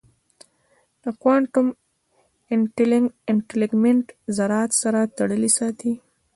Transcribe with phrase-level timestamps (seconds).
[1.03, 1.67] د کوانټم
[3.31, 4.05] انټنګلمنټ
[4.37, 5.93] ذرات سره تړلي ساتي.